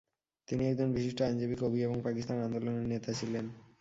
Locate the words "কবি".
1.55-1.79